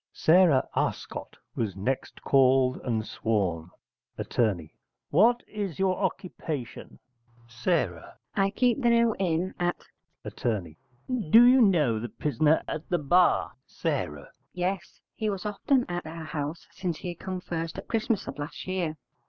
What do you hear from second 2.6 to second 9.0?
and sworn. Att. What is your occupation? S. I keep the